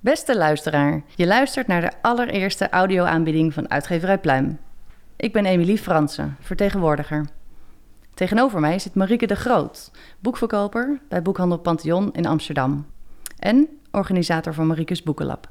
[0.00, 4.58] Beste luisteraar, je luistert naar de allereerste audioaanbieding van Uitgeverij Pluim.
[5.16, 7.35] Ik ben Emilie Fransen, vertegenwoordiger.
[8.16, 12.86] Tegenover mij zit Marieke de Groot, boekverkoper bij Boekhandel Pantheon in Amsterdam.
[13.38, 15.48] En organisator van Mariekes Boekenlab.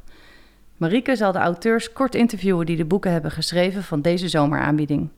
[0.77, 5.09] Marieke zal de auteurs kort interviewen die de boeken hebben geschreven van deze zomeraanbieding.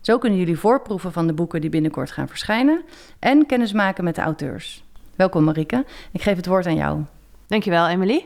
[0.00, 2.82] Zo kunnen jullie voorproeven van de boeken die binnenkort gaan verschijnen
[3.18, 4.84] en kennis maken met de auteurs.
[5.16, 7.02] Welkom Marieke, ik geef het woord aan jou.
[7.46, 8.24] Dankjewel Emily.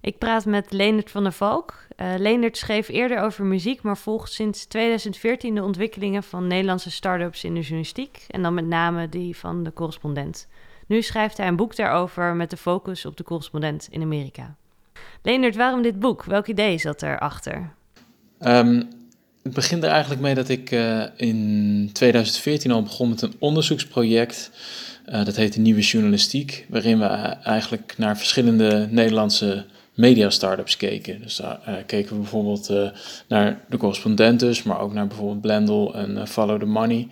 [0.00, 1.74] Ik praat met Leendert van der Valk.
[2.02, 7.44] Uh, Leendert schreef eerder over muziek, maar volgt sinds 2014 de ontwikkelingen van Nederlandse start-ups
[7.44, 8.24] in de journalistiek.
[8.28, 10.46] En dan met name die van de correspondent.
[10.86, 14.56] Nu schrijft hij een boek daarover met de focus op de correspondent in Amerika.
[15.22, 16.24] Leendert, waarom dit boek?
[16.24, 17.72] Welk idee zat erachter?
[18.40, 18.88] Um,
[19.42, 24.50] het begint er eigenlijk mee dat ik uh, in 2014 al begon met een onderzoeksproject.
[25.06, 31.20] Uh, dat heette Nieuwe Journalistiek, waarin we eigenlijk naar verschillende Nederlandse media-startups keken.
[31.20, 32.90] Dus daar uh, keken we bijvoorbeeld uh,
[33.28, 37.08] naar de correspondentes, maar ook naar bijvoorbeeld Blendel en uh, Follow the Money.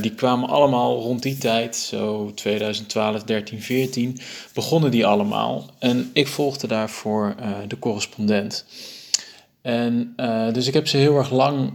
[0.00, 4.18] die kwamen allemaal rond die tijd, zo 2012, 13, 14,
[4.54, 5.70] begonnen die allemaal.
[5.78, 7.34] En ik volgde daarvoor
[7.68, 8.64] de correspondent.
[9.62, 10.14] En
[10.52, 11.72] dus ik heb ze heel erg lang,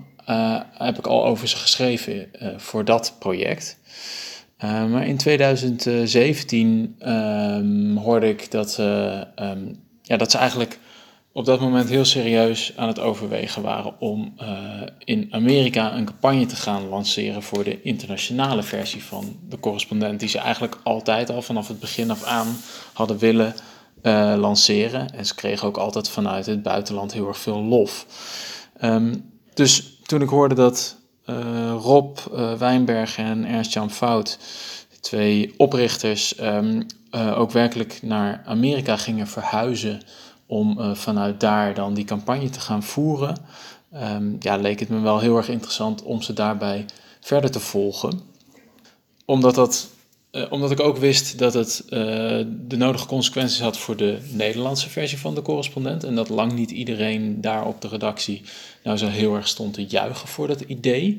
[0.78, 3.78] heb ik al over ze geschreven voor dat project.
[4.62, 9.80] maar in 2017 um, hoorde ik dat um,
[10.12, 10.80] ja, dat ze eigenlijk
[11.32, 14.48] op dat moment heel serieus aan het overwegen waren om uh,
[15.00, 20.30] in Amerika een campagne te gaan lanceren voor de internationale versie van de correspondent, die
[20.30, 22.58] ze eigenlijk altijd al vanaf het begin af aan
[22.94, 23.56] hadden willen
[24.04, 25.14] uh, lanceren.
[25.14, 28.06] En ze kregen ook altijd vanuit het buitenland heel erg veel lof.
[28.82, 32.18] Um, dus toen ik hoorde dat uh, Rob
[32.58, 34.38] Wijnberg en Ernst-Jan Fout,
[35.02, 40.02] twee oprichters, um, uh, ook werkelijk naar Amerika gingen verhuizen
[40.46, 43.38] om uh, vanuit daar dan die campagne te gaan voeren,
[43.94, 46.86] um, ja, leek het me wel heel erg interessant om ze daarbij
[47.20, 48.22] verder te volgen.
[49.26, 49.90] Omdat, dat,
[50.32, 55.18] uh, omdat ik ook wist dat het de nodige consequenties had voor de Nederlandse versie
[55.18, 56.04] van de correspondent.
[56.04, 58.42] En dat lang niet iedereen daar op de redactie
[58.84, 61.18] nou zo heel erg stond te juichen voor dat idee.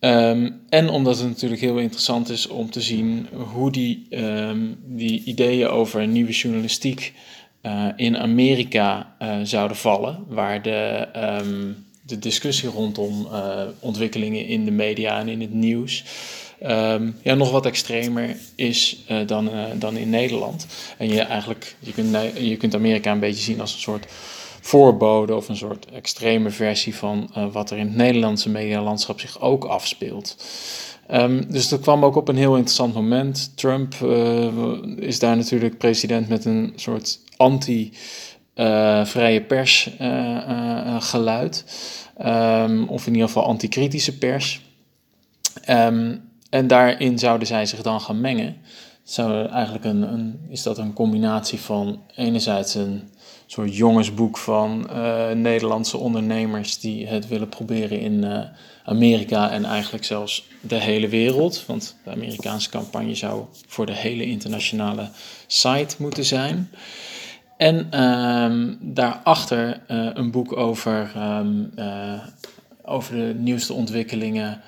[0.00, 5.22] Um, en omdat het natuurlijk heel interessant is om te zien hoe die, um, die
[5.24, 7.14] ideeën over nieuwe journalistiek
[7.62, 11.08] uh, in Amerika uh, zouden vallen, waar de,
[11.40, 16.04] um, de discussie rondom uh, ontwikkelingen in de media en in het nieuws
[17.22, 20.66] ja, nog wat extremer is dan, dan in Nederland.
[20.98, 24.06] En je, eigenlijk, je, kunt, je kunt Amerika een beetje zien als een soort
[24.60, 29.40] voorbode of een soort extreme versie van uh, wat er in het Nederlandse medialandschap zich
[29.40, 30.36] ook afspeelt.
[31.10, 33.56] Um, dus dat kwam ook op een heel interessant moment.
[33.56, 34.48] Trump uh,
[34.96, 39.90] is daar natuurlijk president met een soort anti-vrije uh, pers
[40.98, 41.64] geluid.
[42.26, 44.60] Um, of in ieder geval anti-kritische pers.
[45.68, 48.56] Um, en daarin zouden zij zich dan gaan mengen.
[49.02, 53.10] Zou eigenlijk een, een, is dat een combinatie van enerzijds een
[53.52, 58.40] soort jongensboek van uh, Nederlandse ondernemers die het willen proberen in uh,
[58.84, 61.64] Amerika en eigenlijk zelfs de hele wereld.
[61.66, 65.08] Want de Amerikaanse campagne zou voor de hele internationale
[65.46, 66.70] site moeten zijn.
[67.56, 71.72] En um, daarachter uh, een boek over, um,
[72.82, 74.60] over de nieuwste ontwikkelingen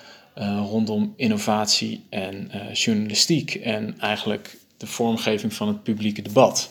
[0.68, 3.54] rondom innovatie en journalistiek.
[3.54, 6.70] En eigenlijk de vormgeving van het publieke debat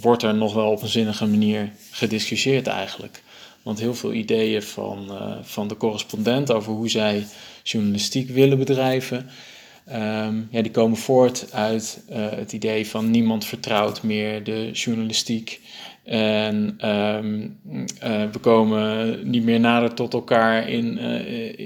[0.00, 3.22] wordt er nog wel op een zinnige manier gediscussieerd eigenlijk.
[3.62, 7.26] Want heel veel ideeën van, uh, van de correspondent over hoe zij
[7.62, 9.28] journalistiek willen bedrijven,
[9.92, 15.60] um, ja, die komen voort uit uh, het idee van niemand vertrouwt meer de journalistiek.
[16.04, 17.80] En um, uh,
[18.32, 20.98] we komen niet meer nader tot elkaar in,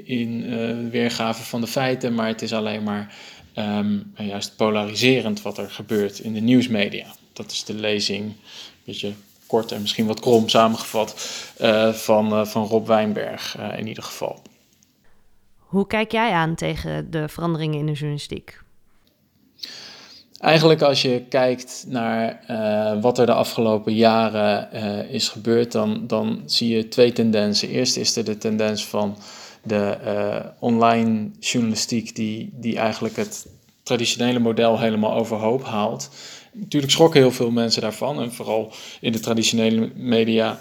[0.06, 3.14] in weergave van de feiten, maar het is alleen maar
[3.58, 7.06] um, juist polariserend wat er gebeurt in de nieuwsmedia
[7.42, 8.36] dat is de lezing, een
[8.84, 9.12] beetje
[9.46, 11.14] kort en misschien wat krom samengevat,
[11.60, 14.42] uh, van, uh, van Rob Wijnberg uh, in ieder geval.
[15.58, 18.60] Hoe kijk jij aan tegen de veranderingen in de journalistiek?
[20.40, 22.44] Eigenlijk als je kijkt naar
[23.00, 24.70] wat er de afgelopen jaren
[25.10, 27.68] is gebeurd, dan, dan zie je twee tendensen.
[27.68, 29.16] Eerst is er de tendens van
[29.62, 29.98] de
[30.58, 33.46] online journalistiek die, die eigenlijk het
[33.82, 36.10] traditionele model helemaal overhoop haalt.
[36.52, 38.20] Natuurlijk schrokken heel veel mensen daarvan.
[38.20, 40.58] En vooral in de traditionele media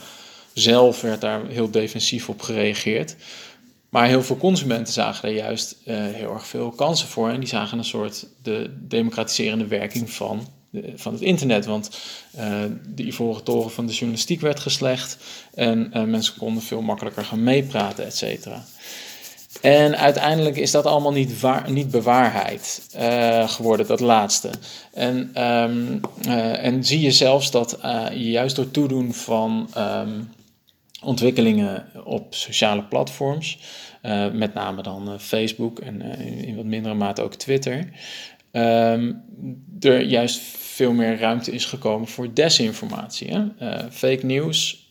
[0.54, 3.16] zelf werd daar heel defensief op gereageerd.
[3.90, 7.30] Maar heel veel consumenten zagen er juist uh, heel erg veel kansen voor.
[7.30, 11.66] En die zagen een soort de democratiserende werking van, de, van het internet.
[11.66, 12.00] Want
[12.38, 15.18] uh, de ivoren toren van de journalistiek werd geslecht.
[15.54, 18.66] En mensen konden veel makkelijker gaan meepraten, et cetera.
[19.62, 24.50] En uiteindelijk is dat allemaal niet, niet bewaarheid uh, geworden, dat laatste.
[24.94, 30.30] En, um, uh, en zie je zelfs dat uh, juist door toedoen van um,
[31.04, 33.60] ontwikkelingen op sociale platforms,
[34.34, 37.90] met name dan Facebook en in, wat mindere mate ook Twitter,
[38.52, 39.24] um,
[39.80, 43.34] er juist veel meer ruimte is gekomen voor desinformatie.
[43.34, 43.42] Hè?
[43.92, 44.90] fake news.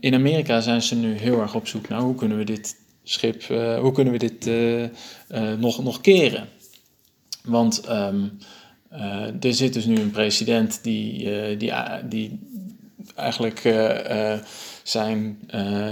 [0.00, 3.48] in Amerika zijn ze nu heel erg op zoek naar hoe kunnen we dit schip,
[3.50, 4.88] uh, hoe kunnen we dit uh, uh,
[5.58, 6.48] nog, nog keren?
[7.44, 8.38] Want um,
[9.40, 11.72] er zit dus nu een president die, die,
[12.08, 12.38] die
[13.14, 13.74] eigenlijk
[14.82, 15.40] zijn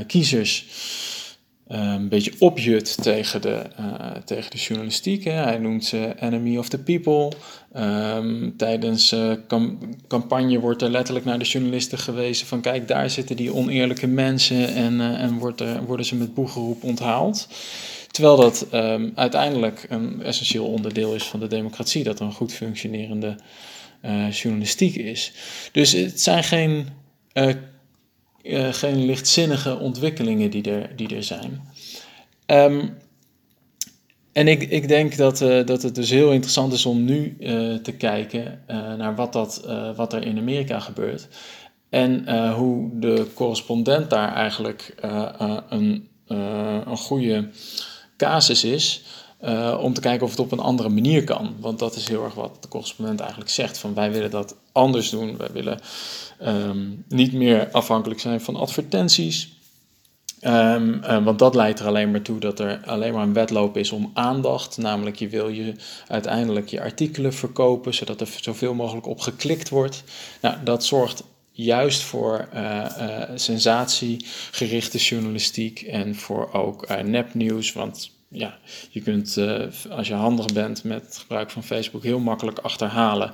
[0.06, 0.66] kiezers
[1.72, 3.62] een beetje opjut tegen de,
[4.24, 5.24] tegen de journalistiek.
[5.24, 5.32] Hè.
[5.32, 7.32] Hij noemt ze enemy of the people.
[7.76, 9.32] Um, tijdens uh,
[10.08, 14.74] campagne wordt er letterlijk naar de journalisten gewezen van kijk, daar zitten die oneerlijke mensen
[14.74, 17.48] en, en wordt er, worden ze met boegeroep onthaald.
[18.10, 22.52] Terwijl dat um, uiteindelijk een essentieel onderdeel is van de democratie, dat er een goed
[22.52, 23.36] functionerende
[24.30, 25.32] journalistiek is.
[25.72, 26.88] Dus het zijn geen,
[28.70, 31.62] geen lichtzinnige ontwikkelingen die er, die er zijn.
[32.46, 32.96] Um,
[34.32, 37.74] en ik, ik denk dat, uh, dat het dus heel interessant is om nu uh,
[37.74, 38.64] te kijken
[38.98, 39.66] naar wat, dat,
[39.96, 41.28] wat er in Amerika gebeurt.
[41.88, 44.94] En hoe de correspondent daar eigenlijk
[45.68, 47.48] een, een goede
[48.16, 49.04] casus is.
[49.80, 51.56] om te kijken of het op een andere manier kan.
[51.60, 53.78] Want dat is heel erg wat de correspondent eigenlijk zegt.
[53.78, 55.36] Van wij willen dat anders doen.
[55.36, 55.80] Wij willen
[56.42, 59.60] um, niet meer afhankelijk zijn van advertenties.
[60.44, 63.76] Um, uh, want dat leidt er alleen maar toe dat er alleen maar een wedloop
[63.76, 64.76] is om aandacht.
[64.76, 65.74] Namelijk, je wil je
[66.08, 70.04] uiteindelijk je artikelen verkopen, zodat er zoveel mogelijk op geklikt wordt.
[70.40, 77.72] Nou, dat zorgt juist voor uh, uh, sensatiegerichte journalistiek en voor ook nepnieuws.
[77.72, 78.58] Want ja,
[78.90, 79.38] je kunt,
[79.90, 83.32] als je handig bent met het gebruik van Facebook, heel makkelijk achterhalen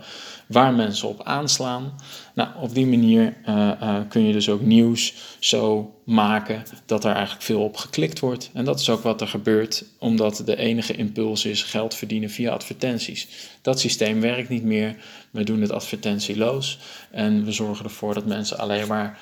[0.49, 1.95] waar mensen op aanslaan.
[2.35, 7.13] Nou, op die manier uh, uh, kun je dus ook nieuws zo maken dat er
[7.13, 8.51] eigenlijk veel op geklikt wordt.
[8.53, 12.53] En dat is ook wat er gebeurt, omdat de enige impuls is geld verdienen via
[12.53, 13.29] advertenties.
[13.63, 14.97] Dat systeem werkt niet meer.
[15.31, 16.79] We doen het advertentieloos
[17.11, 19.19] en we zorgen ervoor dat mensen alleen maar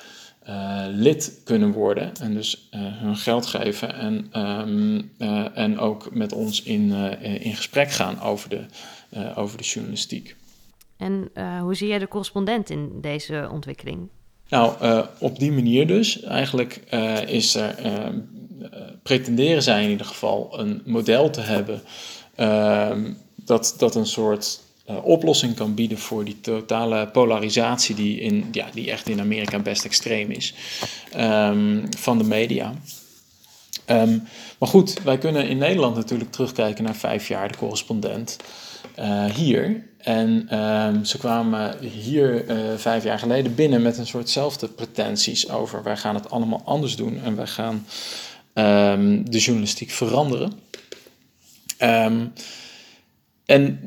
[0.49, 6.15] uh, lid kunnen worden en dus uh, hun geld geven en, um, uh, en ook
[6.15, 6.91] met ons in,
[7.21, 8.65] in gesprek gaan over de,
[9.35, 10.35] over de journalistiek.
[10.97, 11.29] En
[11.61, 14.09] hoe zie jij de correspondent in deze ontwikkeling?
[14.49, 14.75] Nou,
[15.19, 16.21] op die manier dus.
[16.21, 16.75] Eigenlijk
[17.27, 17.75] is er,
[19.03, 21.81] pretenderen zij in ieder geval een model te hebben
[22.35, 28.65] ehm, dat, dat een soort oplossing kan bieden voor die totale polarisatie die, in, ja,
[28.73, 30.53] die echt in Amerika best extreem is
[31.17, 32.73] um, van de media.
[33.89, 34.27] Um,
[34.59, 38.37] maar goed, wij kunnen in Nederland natuurlijk terugkijken naar vijf jaar de correspondent
[39.35, 39.85] hier.
[39.97, 45.83] En um, ze kwamen hier uh, vijf jaar geleden binnen met een soortzelfde pretenties over
[45.83, 47.85] wij gaan het allemaal anders doen en wij gaan
[49.23, 50.59] de journalistiek veranderen.
[53.45, 53.79] En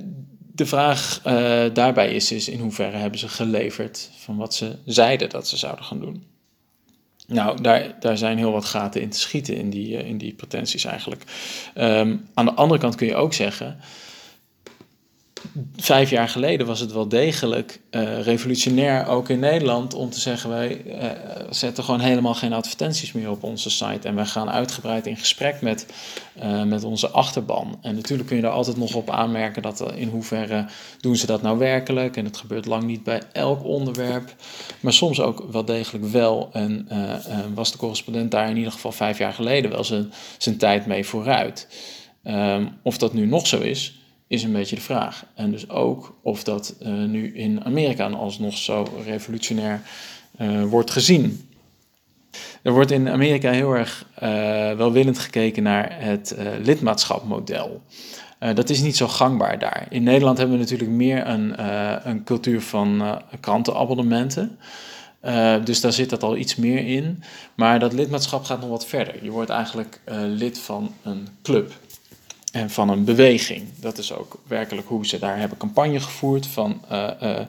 [0.60, 5.28] de vraag uh, daarbij is, is in hoeverre hebben ze geleverd van wat ze zeiden
[5.28, 6.24] dat ze zouden gaan doen.
[7.26, 10.32] Nou, daar, daar zijn heel wat gaten in te schieten in die, uh, in die
[10.32, 11.24] pretenties eigenlijk.
[12.34, 13.80] aan de andere kant kun je ook zeggen,
[15.76, 20.50] vijf jaar geleden was het wel degelijk uh, revolutionair, ook in Nederland, om te zeggen:
[20.50, 21.10] wij uh,
[21.50, 24.08] zetten gewoon helemaal geen advertenties meer op onze site.
[24.08, 25.86] En wij gaan uitgebreid in gesprek met,
[26.42, 27.78] uh, met onze achterban.
[27.82, 30.66] En natuurlijk kun je daar altijd nog op aanmerken dat in hoeverre
[31.00, 32.16] doen ze dat nou werkelijk.
[32.16, 34.34] En het gebeurt lang niet bij elk onderwerp,
[34.80, 36.48] maar soms ook wel degelijk wel.
[36.52, 36.88] En
[37.54, 41.06] was de correspondent daar in ieder geval vijf jaar geleden wel zijn, zijn tijd mee
[41.06, 41.68] vooruit.
[42.24, 43.99] Um, of dat nu nog zo is,
[44.30, 45.24] is een beetje de vraag.
[45.34, 49.80] En dus ook of dat uh, nu in Amerika alsnog zo revolutionair
[50.40, 51.48] uh, wordt gezien.
[52.62, 54.20] Er wordt in Amerika heel erg uh,
[54.76, 57.82] welwillend gekeken naar het lidmaatschapmodel.
[58.38, 59.86] dat is niet zo gangbaar daar.
[59.88, 61.66] In Nederland hebben we natuurlijk meer een,
[62.08, 64.58] een cultuur van krantenabonnementen.
[65.24, 67.22] Uh, dus daar zit dat al iets meer in.
[67.54, 69.24] Maar dat lidmaatschap gaat nog wat verder.
[69.24, 71.72] Je wordt eigenlijk lid van een club
[72.52, 73.68] en van een beweging.
[73.76, 77.40] Dat is ook werkelijk hoe ze daar hebben campagne gevoerd van uh,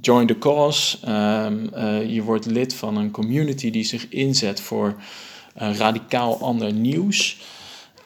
[0.00, 0.98] join the cause.
[1.08, 1.70] Um,
[2.08, 4.94] je wordt lid van een community die zich inzet voor
[5.54, 7.40] radicaal ander nieuws.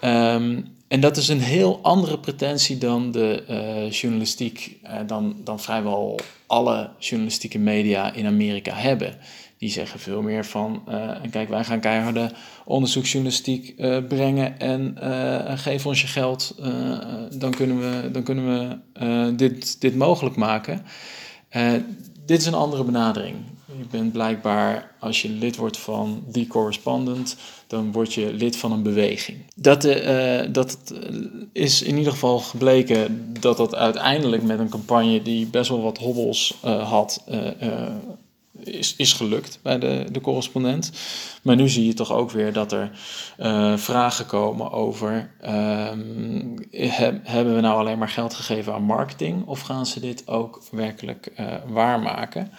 [0.04, 5.60] Um, en dat is een heel andere pretentie dan de uh, journalistiek, uh, dan, dan
[5.60, 9.16] vrijwel alle journalistieke media in Amerika hebben.
[9.58, 12.30] Die zeggen veel meer van, uh, kijk, wij gaan keiharde
[12.64, 13.76] onderzoeksjournalistiek
[14.08, 14.96] brengen en
[15.58, 16.54] geef ons je geld,
[17.38, 20.82] dan kunnen we, dan kunnen we dit, dit mogelijk maken.
[22.26, 23.36] dit is een andere benadering.
[23.66, 28.72] Je bent blijkbaar, als je lid wordt van The Correspondent, dan word je lid van
[28.72, 29.38] een beweging.
[29.54, 30.78] Dat, uh, dat
[31.52, 35.98] is in ieder geval gebleken dat dat uiteindelijk met een campagne die best wel wat
[35.98, 37.24] hobbels uh, had,
[38.58, 40.92] is, is gelukt bij de, de correspondent.
[41.42, 42.90] Maar nu zie je toch ook weer dat er
[43.78, 46.54] vragen komen over: um,
[47.22, 51.32] hebben we nou alleen maar geld gegeven aan marketing of gaan ze dit ook werkelijk
[51.66, 52.52] waarmaken?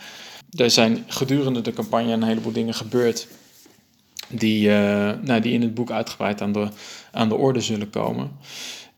[0.51, 3.27] Er zijn gedurende de campagne een heleboel dingen gebeurd
[4.29, 6.67] die, uh, nou, die in het boek uitgebreid aan de,
[7.11, 8.31] aan de orde zullen komen.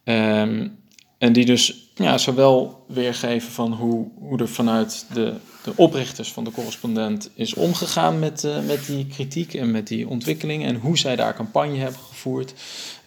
[0.04, 0.78] Um,
[1.18, 6.44] en die dus ja, zowel weergeven van hoe, hoe er vanuit de, de oprichters van
[6.44, 10.66] de correspondent is omgegaan met, uh, met die kritiek en met die ontwikkeling.
[10.66, 12.54] En hoe zij daar campagne hebben gevoerd.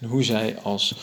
[0.01, 0.95] En hoe zij als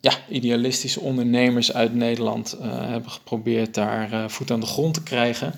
[0.00, 5.02] ja, idealistische ondernemers uit Nederland uh, hebben geprobeerd daar uh, voet aan de grond te
[5.02, 5.52] krijgen.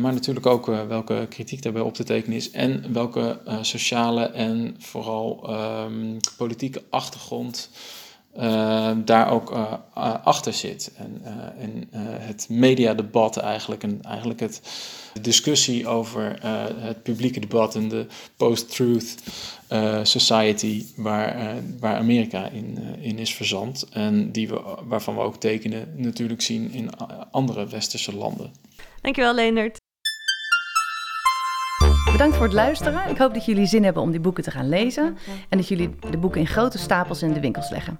[0.00, 5.50] maar natuurlijk ook welke kritiek daarbij op te tekenen is en welke sociale en vooral
[5.50, 7.70] um, politieke achtergrond
[9.04, 9.50] daar ook
[10.24, 10.92] achter zit.
[10.96, 11.22] En,
[11.58, 11.88] en
[12.20, 14.62] het mediadebat eigenlijk, en eigenlijk het
[15.20, 16.38] discussie over
[16.78, 19.14] het publieke debat en de post-truth
[19.72, 23.88] uh, society waar, uh, waar Amerika in, uh, in is verzand.
[23.92, 26.90] En die we, waarvan we ook tekenen natuurlijk zien in
[27.30, 28.52] andere westerse landen.
[29.00, 29.80] Dankjewel, Leendert.
[32.12, 33.10] Bedankt voor het luisteren.
[33.10, 35.16] Ik hoop dat jullie zin hebben om die boeken te gaan lezen.
[35.48, 37.98] En dat jullie de boeken in grote stapels in de winkels leggen.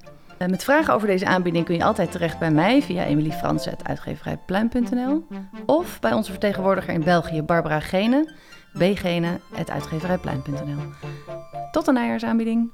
[0.48, 5.26] Met vragen over deze aanbieding kun je altijd terecht bij mij via emiliefransen.uitgeverijpluim.nl
[5.66, 8.34] of bij onze vertegenwoordiger in België, Barbara Gene,
[8.72, 10.92] bgene.uitgeverijpluim.nl.
[11.70, 12.70] Tot de najaarsaanbieding.